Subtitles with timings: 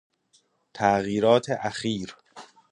[0.73, 2.15] تغییرات اخیر